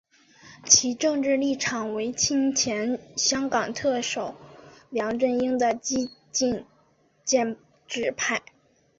[0.65, 4.33] 其政治立场为亲前香港特首
[4.89, 6.65] 梁振英的激进
[7.23, 7.55] 建
[7.87, 8.41] 制派。